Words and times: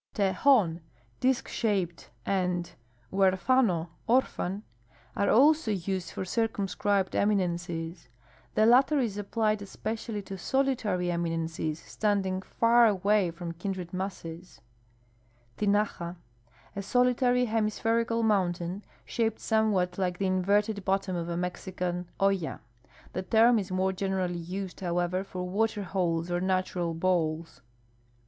Tejon 0.15 0.81
(disk 1.19 1.47
shaped) 1.47 2.09
and 2.25 2.71
huerjano 3.13 3.89
(orphan) 4.07 4.63
are 5.15 5.29
also 5.29 5.69
used 5.69 6.09
for 6.09 6.25
circum 6.25 6.67
scribed 6.67 7.15
eminences. 7.15 8.09
The 8.55 8.65
latter 8.65 8.97
is 8.99 9.19
applied 9.19 9.61
especially 9.61 10.23
to 10.23 10.39
solitary 10.39 11.11
eminences 11.11 11.77
standing 11.77 12.41
far 12.41 12.87
away 12.87 13.29
from 13.29 13.51
kindred 13.51 13.93
masses. 13.93 14.59
Tinaja.— 15.57 16.15
A 16.75 16.81
solitary, 16.81 17.45
hemispherical 17.45 18.23
mountain, 18.23 18.83
shaped 19.05 19.39
somewhat 19.39 19.99
like 19.99 20.17
the 20.17 20.25
inverted 20.25 20.83
bottom 20.83 21.15
of 21.15 21.29
a 21.29 21.37
Mexican 21.37 22.09
olla. 22.19 22.59
The 23.13 23.21
term 23.21 23.59
is 23.59 23.69
more 23.69 23.93
generally 23.93 24.33
u.sed, 24.39 24.79
however, 24.79 25.23
for 25.23 25.47
water 25.47 25.83
holes 25.83 26.31
or 26.31 26.41
natural 26.41 26.95
bowls. 26.95 27.61